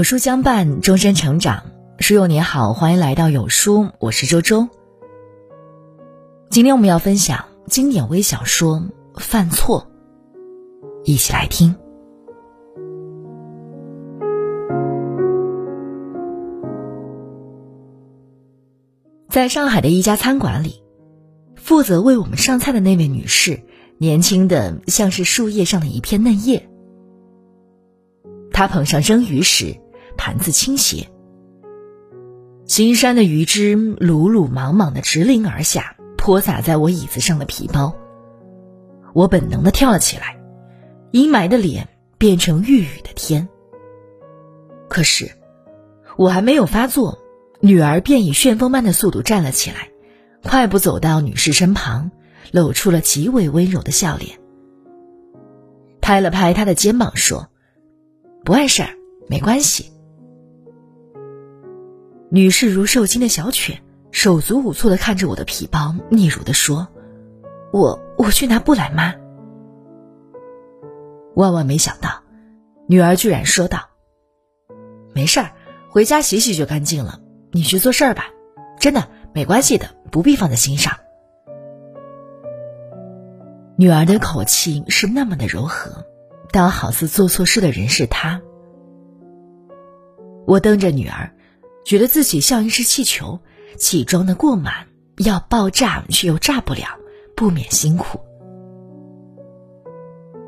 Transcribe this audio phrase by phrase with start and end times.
[0.00, 1.62] 有书相伴，终身成长。
[1.98, 4.66] 书友你好，欢迎来到有书，我是周周。
[6.48, 8.78] 今天我们要分享经典微小说
[9.20, 9.86] 《犯错》，
[11.04, 11.76] 一起来听。
[19.28, 20.82] 在上海的一家餐馆里，
[21.56, 23.60] 负责为我们上菜的那位女士，
[23.98, 26.70] 年轻的像是树叶上的一片嫩叶。
[28.50, 29.76] 她捧上蒸鱼时，
[30.20, 31.08] 盘子倾斜，
[32.66, 37.96] 新山的鱼汁鲁鲁莽莽的直淋而下，泼洒在我椅子上的皮包。
[39.14, 40.38] 我本能的跳了起来，
[41.10, 41.88] 阴霾的脸
[42.18, 43.48] 变成欲雨的天。
[44.90, 45.30] 可是，
[46.18, 47.18] 我还没有发作。
[47.60, 49.88] 女儿便以旋风般的速度站了起来，
[50.42, 52.10] 快步走到女士身旁，
[52.52, 54.38] 露出了极为温柔的笑脸，
[56.02, 57.48] 拍了拍她的肩膀说
[58.44, 58.90] ：“不碍事儿，
[59.26, 59.90] 没关系。”
[62.32, 66.86] 女士如受惊的小犬，手足无措的看着我的皮包，嗫嚅的说
[67.72, 69.14] ：“我我去拿布来吗？”
[71.34, 72.22] 万万没想到，
[72.86, 73.88] 女儿居然说道
[75.12, 75.50] ：“没事儿，
[75.88, 77.20] 回家洗洗就干净了。”
[77.52, 78.26] 你去做事儿吧，
[78.78, 80.96] 真的没关系的，不必放在心上。
[83.76, 86.06] 女儿的口气是那么的柔和，
[86.52, 88.40] 但好似做错事的人是她。
[90.46, 91.32] 我瞪着女儿，
[91.84, 93.40] 觉得自己像一只气球，
[93.76, 94.86] 气装的过满，
[95.18, 96.98] 要爆炸却又炸不了，
[97.34, 98.20] 不免辛苦。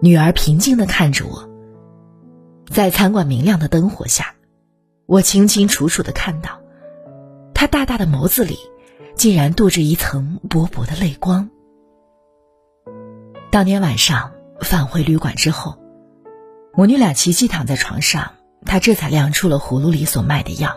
[0.00, 1.48] 女儿平静的看着我，
[2.70, 4.34] 在餐馆明亮的灯火下，
[5.06, 6.60] 我清清楚楚的看到。
[7.54, 8.58] 他大大的眸子里，
[9.14, 11.48] 竟然镀着一层薄薄的泪光。
[13.50, 15.78] 当天晚上返回旅馆之后，
[16.74, 18.32] 母女俩齐齐躺在床上，
[18.66, 20.76] 他这才亮出了葫芦里所卖的药。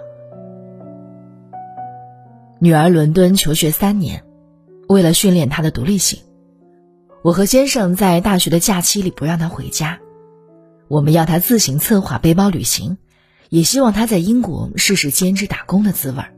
[2.61, 4.25] 女儿伦敦求学三年，
[4.89, 6.19] 为了训练她的独立性，
[7.23, 10.01] 我和先生在大学的假期里不让她回家，
[10.89, 12.97] 我们要她自行策划背包旅行，
[13.47, 16.33] 也希望她在英国试试兼职打工的滋味儿。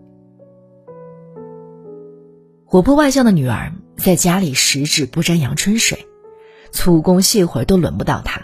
[2.66, 6.06] 活泼外向的女儿在家里十指不沾阳春水，
[6.72, 8.44] 粗工细活都轮不到她。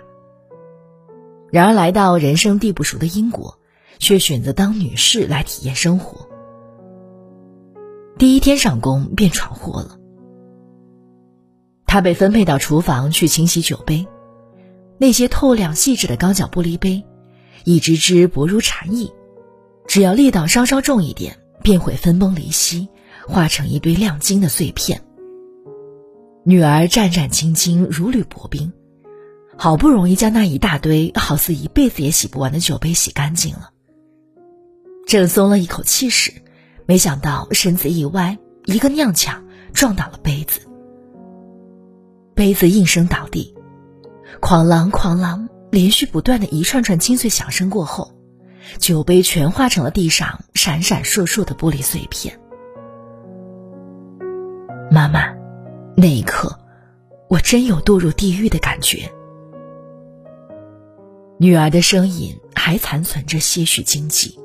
[1.51, 3.59] 然而来到人生地不熟的英国，
[3.99, 6.26] 却选择当女士来体验生活。
[8.17, 9.97] 第一天上工便闯祸了，
[11.85, 14.07] 他被分配到厨房去清洗酒杯，
[14.97, 17.03] 那些透亮细致的钢角玻璃杯，
[17.63, 19.11] 一只只薄如蝉翼，
[19.87, 22.87] 只要力道稍稍重一点，便会分崩离析。
[23.29, 25.01] 化成一堆亮晶的碎片。
[26.45, 28.71] 女儿战战兢兢，如履薄冰，
[29.57, 33.71] 好不容易将那一大堆好似一辈子也洗不完的酒杯洗干净了。
[35.05, 36.41] 正松了一口气时，
[36.87, 39.41] 没想到身子一歪，一个踉跄，
[39.73, 40.61] 撞倒了杯子。
[42.33, 43.53] 杯子应声倒地，
[44.39, 48.13] 哐啷哐啷，连续不断的一串串清脆响声过后，
[48.79, 52.39] 酒杯全化成了地上闪闪烁烁的玻璃碎片。
[54.89, 55.35] 妈妈，
[55.97, 56.57] 那一刻，
[57.27, 59.11] 我真有堕入地狱的感觉。
[61.37, 64.39] 女儿的声音还残存着些许惊悸。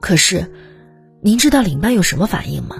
[0.00, 0.52] 可是，
[1.24, 2.76] 您知道领班有什么反应吗？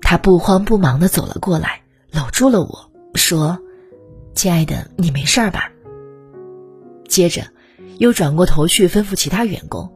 [0.00, 3.56] 他不慌不忙的走了过来，搂住了我说
[4.34, 5.70] ：“亲爱的，你没事吧？”
[7.06, 7.44] 接着，
[7.98, 9.94] 又转过头去吩咐其他员工：“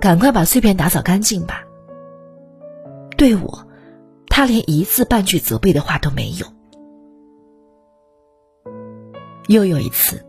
[0.00, 1.62] 赶快把碎片打扫干净吧。”
[3.18, 3.66] 对我。
[4.32, 6.46] 他连一字半句责备的话都没有。
[9.48, 10.24] 又有一次，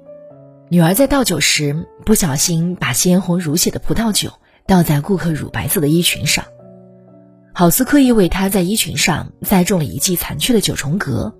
[0.69, 4.33] 女儿在倒酒时不小心把鲜红如血的葡萄酒
[4.71, 6.45] 倒在顾客乳白色的衣裙上，
[7.53, 11.35] 好似刻意为她在衣裙上栽种了一记残缺的九重阁。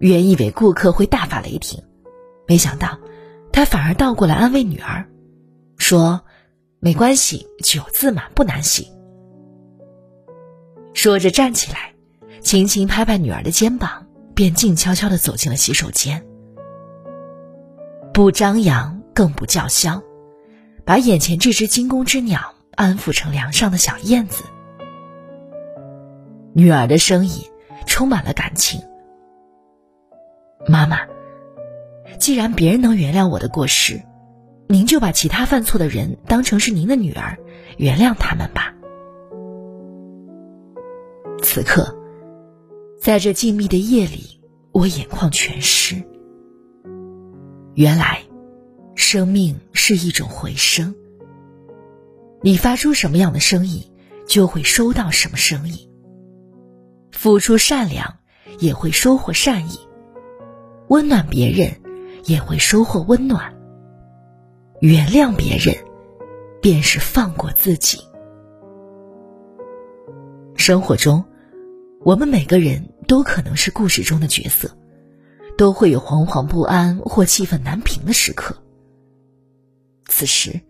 [0.00, 1.84] 原以为顾客会大发雷霆，
[2.48, 2.98] 没想到
[3.52, 5.06] 他反而倒过来安慰女儿，
[5.76, 6.22] 说
[6.82, 8.88] ：“没关系，酒渍嘛不难洗。”
[10.94, 11.94] 说着，站起来，
[12.40, 14.04] 轻轻拍拍女儿的肩膀，
[14.34, 16.26] 便静悄悄的走进了洗手间。
[18.12, 20.02] 不张扬，更不叫嚣，
[20.86, 24.44] 把眼前这只惊弓之鸟安抚成梁上的小燕子。
[26.54, 27.42] 女儿的声音
[27.86, 28.80] 充满了感情
[30.68, 31.00] ：“妈妈，
[32.20, 34.00] 既然别人能原谅我的过失，
[34.68, 37.36] 您就把其他犯错的人当成是您的女儿，
[37.76, 38.72] 原谅他们吧。”
[41.42, 41.98] 此刻，
[43.00, 44.40] 在这静谧的夜里，
[44.70, 46.00] 我眼眶全湿。
[47.74, 48.22] 原来，
[48.94, 50.96] 生命是一种回声。
[52.42, 53.88] 你发出什么样的声音，
[54.26, 55.88] 就会收到什么声音。
[57.12, 58.16] 付出善良，
[58.58, 59.78] 也会收获善意；
[60.88, 61.72] 温暖别人，
[62.24, 63.54] 也会收获温暖。
[64.80, 65.72] 原谅别人，
[66.60, 68.00] 便是放过自己。
[70.56, 71.24] 生活中，
[72.00, 74.68] 我们每个人都可能是故事中的角色，
[75.56, 78.56] 都会有惶惶不安或气愤难平的时刻。
[80.08, 80.60] 此时，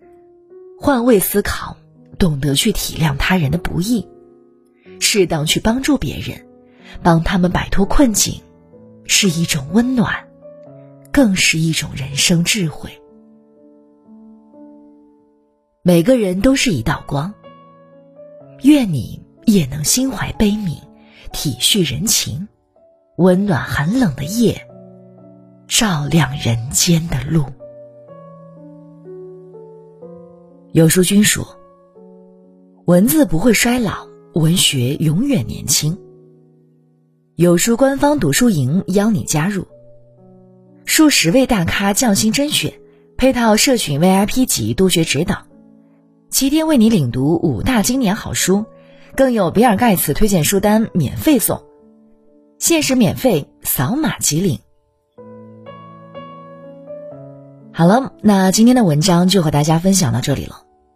[0.78, 1.76] 换位思考，
[2.18, 4.08] 懂得去体谅他人的不易，
[4.98, 6.46] 适当去帮助别人，
[7.02, 8.40] 帮他们摆脱困境，
[9.04, 10.26] 是一种温暖，
[11.12, 12.90] 更是一种人生智慧。
[15.82, 17.32] 每个人都是一道光，
[18.62, 20.78] 愿你也能心怀悲悯，
[21.32, 22.48] 体恤人情，
[23.16, 24.66] 温暖寒冷的夜，
[25.68, 27.44] 照亮人间的路。
[30.76, 31.56] 有书君说
[32.84, 35.96] ：“文字不会衰老，文学永远年轻。”
[37.34, 39.66] 有书官方读书营邀你加入，
[40.84, 42.74] 数十位大咖匠心甄选，
[43.16, 45.46] 配套社群 VIP 级督学指导，
[46.28, 48.66] 七天为你领读五大经典好书，
[49.16, 51.62] 更有比尔盖茨推荐书单免费送，
[52.58, 54.58] 限时免费，扫码即领。
[57.72, 60.64] 好了，那今天的文章就和大家分享到这里了。